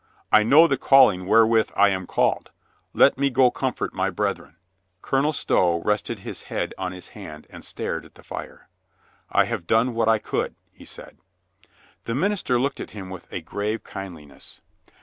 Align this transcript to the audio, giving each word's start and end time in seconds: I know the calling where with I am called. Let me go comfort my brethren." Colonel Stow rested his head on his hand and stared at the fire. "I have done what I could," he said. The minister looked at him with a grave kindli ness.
I 0.31 0.41
know 0.41 0.65
the 0.65 0.79
calling 0.79 1.27
where 1.27 1.45
with 1.45 1.71
I 1.77 1.89
am 1.89 2.07
called. 2.07 2.49
Let 2.91 3.19
me 3.19 3.29
go 3.29 3.51
comfort 3.51 3.93
my 3.93 4.09
brethren." 4.09 4.55
Colonel 5.03 5.31
Stow 5.31 5.79
rested 5.83 6.17
his 6.17 6.41
head 6.49 6.73
on 6.75 6.91
his 6.91 7.09
hand 7.09 7.45
and 7.51 7.63
stared 7.63 8.03
at 8.03 8.15
the 8.15 8.23
fire. 8.23 8.67
"I 9.31 9.45
have 9.45 9.67
done 9.67 9.93
what 9.93 10.09
I 10.09 10.17
could," 10.17 10.55
he 10.71 10.85
said. 10.85 11.19
The 12.05 12.15
minister 12.15 12.59
looked 12.59 12.79
at 12.79 12.89
him 12.97 13.11
with 13.11 13.31
a 13.31 13.41
grave 13.41 13.83
kindli 13.83 14.25
ness. 14.25 14.59